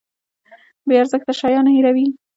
بې 0.87 0.95
ارزښته 1.01 1.33
شیان 1.39 1.65
هیروي. 1.75 2.07